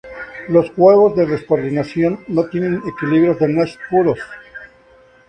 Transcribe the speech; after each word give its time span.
Los 0.47 0.71
juegos 0.71 1.15
de 1.15 1.27
descoordinación 1.27 2.23
no 2.29 2.47
tienen 2.49 2.81
equilibrios 2.87 3.37
de 3.37 3.49
Nash 3.49 3.75
puros. 3.87 4.17